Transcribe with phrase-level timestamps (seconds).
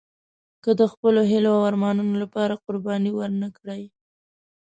[0.63, 3.83] که د خپلو هیلو او ارمانونو لپاره قرباني ورنه کړئ.